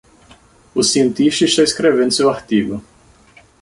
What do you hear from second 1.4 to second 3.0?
está escrevendo seu artigo.